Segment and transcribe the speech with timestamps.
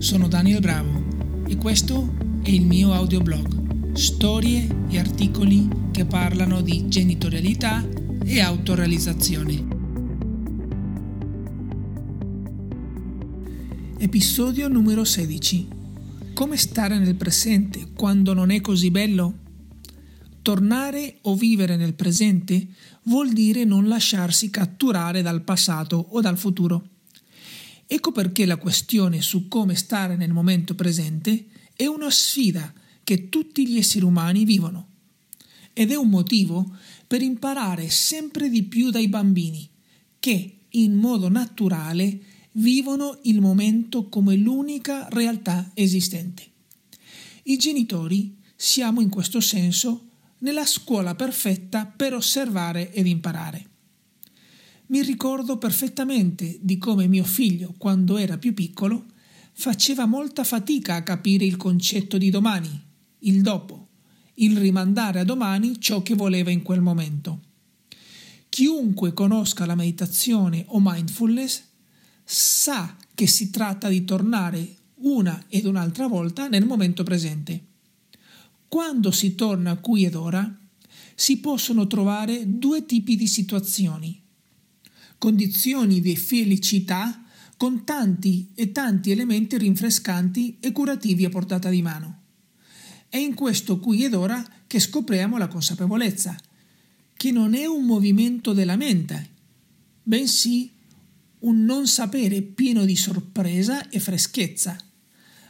[0.00, 6.88] sono Daniel Bravo e questo è il mio audioblog, storie e articoli che parlano di
[6.88, 7.86] genitorialità
[8.24, 9.66] e autorealizzazione.
[13.98, 15.68] Episodio numero 16.
[16.32, 19.34] Come stare nel presente quando non è così bello?
[20.40, 22.68] Tornare o vivere nel presente
[23.02, 26.99] vuol dire non lasciarsi catturare dal passato o dal futuro.
[27.92, 32.72] Ecco perché la questione su come stare nel momento presente è una sfida
[33.02, 34.86] che tutti gli esseri umani vivono.
[35.72, 36.76] Ed è un motivo
[37.08, 39.68] per imparare sempre di più dai bambini,
[40.20, 42.20] che in modo naturale
[42.52, 46.44] vivono il momento come l'unica realtà esistente.
[47.42, 53.69] I genitori siamo in questo senso nella scuola perfetta per osservare ed imparare.
[54.90, 59.06] Mi ricordo perfettamente di come mio figlio, quando era più piccolo,
[59.52, 62.68] faceva molta fatica a capire il concetto di domani,
[63.20, 63.86] il dopo,
[64.34, 67.40] il rimandare a domani ciò che voleva in quel momento.
[68.48, 71.62] Chiunque conosca la meditazione o mindfulness
[72.24, 77.64] sa che si tratta di tornare una ed un'altra volta nel momento presente.
[78.66, 80.52] Quando si torna qui ed ora,
[81.14, 84.20] si possono trovare due tipi di situazioni
[85.20, 87.22] condizioni di felicità
[87.58, 92.20] con tanti e tanti elementi rinfrescanti e curativi a portata di mano.
[93.06, 96.34] È in questo qui ed ora che scopriamo la consapevolezza,
[97.14, 99.28] che non è un movimento della mente,
[100.02, 100.72] bensì
[101.40, 104.74] un non sapere pieno di sorpresa e freschezza.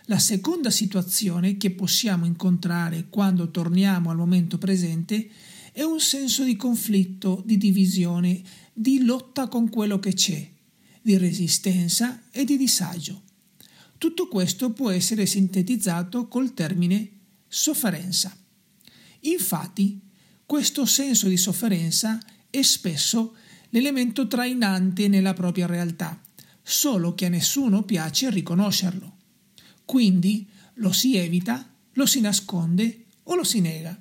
[0.07, 5.31] La seconda situazione che possiamo incontrare quando torniamo al momento presente
[5.73, 10.51] è un senso di conflitto, di divisione, di lotta con quello che c'è,
[11.01, 13.23] di resistenza e di disagio.
[13.99, 17.11] Tutto questo può essere sintetizzato col termine
[17.47, 18.37] sofferenza.
[19.21, 20.01] Infatti,
[20.47, 23.37] questo senso di sofferenza è spesso
[23.71, 26.21] l'elemento trainante nella propria realtà,
[26.63, 29.17] solo che a nessuno piace riconoscerlo.
[29.85, 34.01] Quindi lo si evita, lo si nasconde o lo si nega.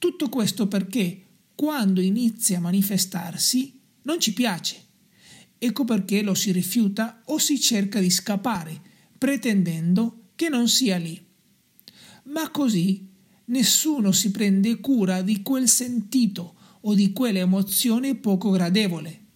[0.00, 4.82] Tutto questo perché quando inizia a manifestarsi non ci piace.
[5.58, 8.80] Ecco perché lo si rifiuta o si cerca di scappare,
[9.18, 11.22] pretendendo che non sia lì.
[12.28, 13.10] Ma così
[13.44, 19.26] nessuno si prende cura di quel sentito o di quell'emozione poco gradevole.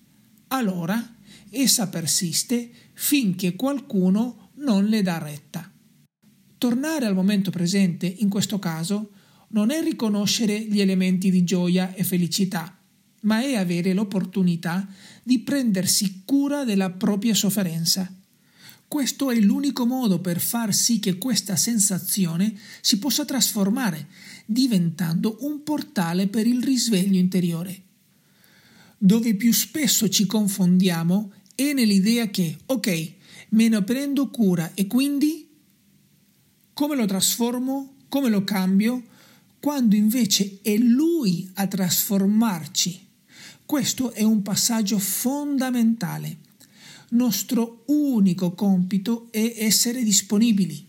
[0.49, 1.17] Allora
[1.51, 5.71] essa persiste finché qualcuno non le dà retta.
[6.57, 9.11] Tornare al momento presente, in questo caso,
[9.55, 12.77] non è riconoscere gli elementi di gioia e felicità,
[13.21, 14.87] ma è avere l'opportunità
[15.23, 18.13] di prendersi cura della propria sofferenza.
[18.87, 24.09] Questo è l'unico modo per far sì che questa sensazione si possa trasformare,
[24.45, 27.83] diventando un portale per il risveglio interiore.
[28.99, 33.13] Dove più spesso ci confondiamo è nell'idea che, ok,
[33.51, 35.49] me ne prendo cura e quindi
[36.73, 39.13] come lo trasformo, come lo cambio,
[39.65, 43.01] quando invece è Lui a trasformarci
[43.65, 46.37] questo è un passaggio fondamentale.
[47.13, 50.87] Nostro unico compito è essere disponibili.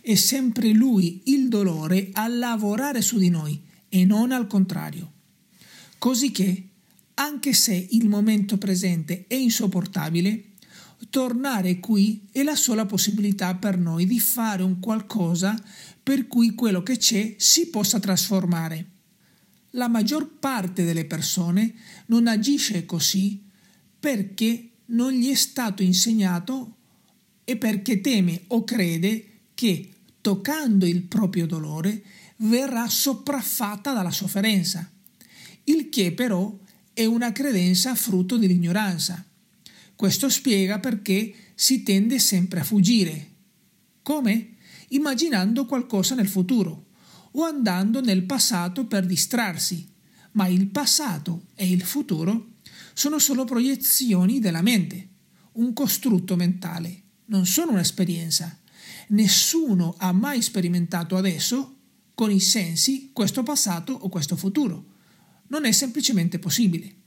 [0.00, 5.12] È sempre Lui il dolore a lavorare su di noi e non al contrario.
[5.98, 6.64] Così che,
[7.14, 10.46] anche se il momento presente è insopportabile,
[11.08, 15.60] tornare qui è la sola possibilità per noi di fare un qualcosa
[16.02, 18.98] per cui quello che c'è si possa trasformare
[19.74, 21.74] la maggior parte delle persone
[22.06, 23.40] non agisce così
[23.98, 26.76] perché non gli è stato insegnato
[27.44, 29.88] e perché teme o crede che
[30.20, 32.02] toccando il proprio dolore
[32.38, 34.90] verrà sopraffatta dalla sofferenza,
[35.64, 36.58] il che però
[36.92, 39.24] è una credenza frutto dell'ignoranza.
[40.00, 43.32] Questo spiega perché si tende sempre a fuggire.
[44.00, 44.54] Come?
[44.88, 46.86] Immaginando qualcosa nel futuro
[47.32, 49.86] o andando nel passato per distrarsi,
[50.32, 52.52] ma il passato e il futuro
[52.94, 55.08] sono solo proiezioni della mente,
[55.52, 58.58] un costrutto mentale, non sono un'esperienza.
[59.08, 61.76] Nessuno ha mai sperimentato adesso,
[62.14, 64.94] con i sensi, questo passato o questo futuro.
[65.48, 66.99] Non è semplicemente possibile.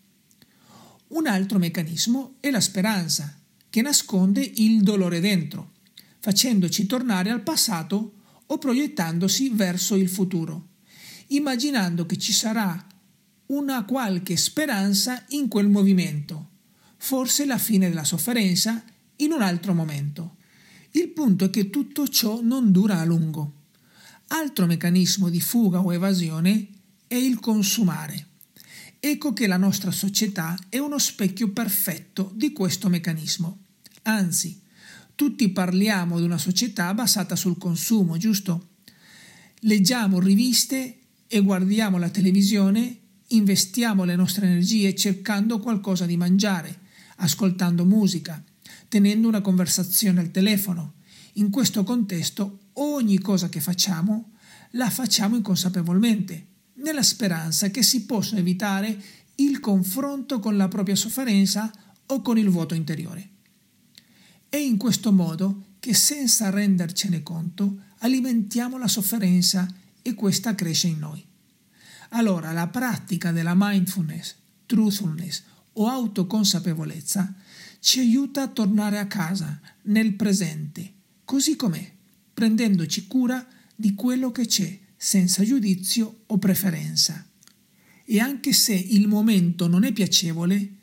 [1.14, 3.38] Un altro meccanismo è la speranza,
[3.70, 5.74] che nasconde il dolore dentro,
[6.18, 8.14] facendoci tornare al passato
[8.48, 10.70] o proiettandosi verso il futuro,
[11.28, 12.84] immaginando che ci sarà
[13.48, 16.50] una qualche speranza in quel movimento,
[16.98, 18.84] forse la fine della sofferenza
[19.18, 20.38] in un altro momento.
[20.92, 23.66] Il punto è che tutto ciò non dura a lungo.
[24.30, 26.70] Altro meccanismo di fuga o evasione
[27.06, 28.30] è il consumare.
[29.06, 33.58] Ecco che la nostra società è uno specchio perfetto di questo meccanismo.
[34.04, 34.62] Anzi,
[35.14, 38.70] tutti parliamo di una società basata sul consumo, giusto?
[39.60, 42.98] Leggiamo riviste e guardiamo la televisione,
[43.28, 46.80] investiamo le nostre energie cercando qualcosa di mangiare,
[47.18, 48.42] ascoltando musica,
[48.88, 50.94] tenendo una conversazione al telefono.
[51.34, 54.32] In questo contesto ogni cosa che facciamo
[54.72, 56.52] la facciamo inconsapevolmente,
[56.84, 59.02] nella speranza che si possa evitare
[59.36, 61.72] il confronto con la propria sofferenza
[62.08, 63.30] o con il vuoto interiore.
[64.48, 69.68] È in questo modo che senza rendercene conto alimentiamo la sofferenza
[70.02, 71.26] e questa cresce in noi.
[72.10, 74.36] Allora la pratica della mindfulness,
[74.66, 75.44] truthfulness
[75.74, 77.34] o autoconsapevolezza
[77.80, 80.94] ci aiuta a tornare a casa, nel presente,
[81.26, 81.92] così com'è,
[82.34, 83.46] prendendoci cura
[83.76, 87.28] di quello che c'è, senza giudizio o preferenza.
[88.06, 90.78] E anche se il momento non è piacevole,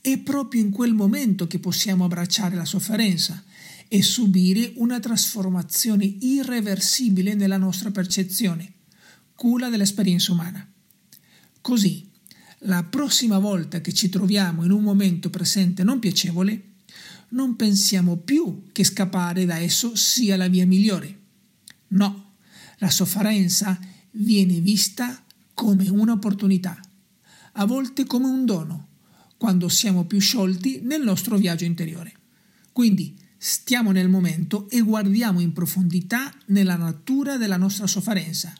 [0.00, 3.44] è proprio in quel momento che possiamo abbracciare la sofferenza
[3.86, 8.72] e subire una trasformazione irreversibile nella nostra percezione,
[9.34, 10.66] cura dell'esperienza umana.
[11.60, 12.08] Così,
[12.60, 16.62] la prossima volta che ci troviamo in un momento presente non piacevole,
[17.30, 21.16] non pensiamo più che scappare da esso sia la via migliore.
[21.88, 22.27] No,
[22.78, 23.78] la sofferenza
[24.12, 25.22] viene vista
[25.54, 26.80] come un'opportunità,
[27.52, 28.86] a volte come un dono,
[29.36, 32.12] quando siamo più sciolti nel nostro viaggio interiore.
[32.72, 38.52] Quindi stiamo nel momento e guardiamo in profondità nella natura della nostra sofferenza.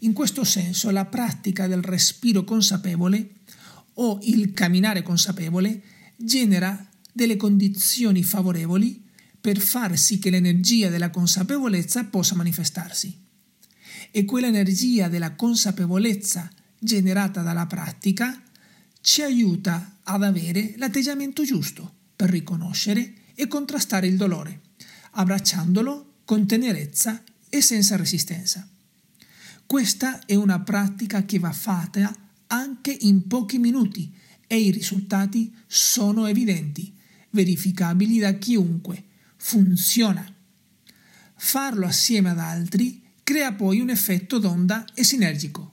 [0.00, 3.36] In questo senso la pratica del respiro consapevole
[3.94, 5.82] o il camminare consapevole
[6.16, 9.02] genera delle condizioni favorevoli
[9.40, 13.23] per far sì che l'energia della consapevolezza possa manifestarsi.
[14.10, 18.40] E quell'energia della consapevolezza generata dalla pratica
[19.00, 24.60] ci aiuta ad avere l'atteggiamento giusto per riconoscere e contrastare il dolore,
[25.12, 28.66] abbracciandolo con tenerezza e senza resistenza.
[29.66, 32.14] Questa è una pratica che va fatta
[32.46, 34.12] anche in pochi minuti
[34.46, 36.94] e i risultati sono evidenti,
[37.30, 39.04] verificabili da chiunque.
[39.36, 40.26] Funziona.
[41.36, 45.72] Farlo assieme ad altri crea poi un effetto d'onda e sinergico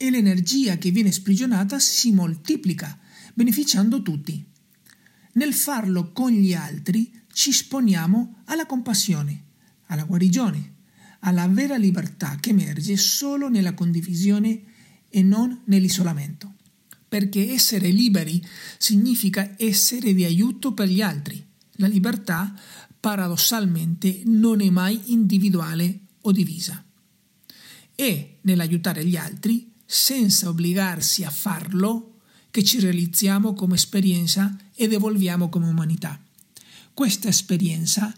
[0.00, 2.96] e l'energia che viene sprigionata si moltiplica,
[3.34, 4.46] beneficiando tutti.
[5.32, 9.46] Nel farlo con gli altri ci esponiamo alla compassione,
[9.86, 10.76] alla guarigione,
[11.20, 14.62] alla vera libertà che emerge solo nella condivisione
[15.08, 16.54] e non nell'isolamento.
[17.08, 18.40] Perché essere liberi
[18.76, 21.44] significa essere di aiuto per gli altri.
[21.72, 22.54] La libertà,
[23.00, 26.84] paradossalmente, non è mai individuale o divisa.
[27.94, 32.20] E nell'aiutare gli altri senza obbligarsi a farlo,
[32.50, 36.20] che ci realizziamo come esperienza ed evolviamo come umanità.
[36.92, 38.12] Questa esperienza,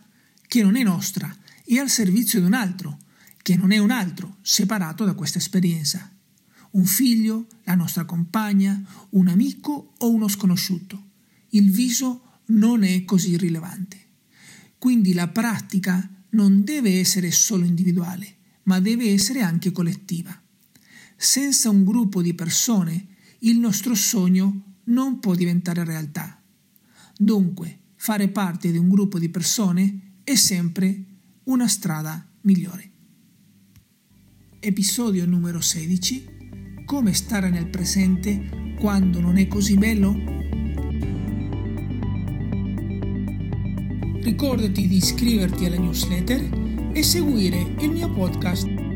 [0.46, 2.98] che non è nostra, è al servizio di un altro,
[3.42, 6.10] che non è un altro, separato da questa esperienza.
[6.72, 8.80] Un figlio, la nostra compagna,
[9.10, 11.08] un amico o uno sconosciuto.
[11.50, 13.98] Il viso non è così rilevante.
[14.78, 20.38] Quindi la pratica non deve essere solo individuale, ma deve essere anche collettiva.
[21.16, 23.06] Senza un gruppo di persone
[23.40, 26.40] il nostro sogno non può diventare realtà.
[27.16, 31.04] Dunque, fare parte di un gruppo di persone è sempre
[31.44, 32.90] una strada migliore.
[34.60, 36.38] Episodio numero 16.
[36.84, 40.49] Come stare nel presente quando non è così bello?
[44.22, 46.46] Ricordati di iscriverti alla newsletter
[46.92, 48.89] e seguire il mio podcast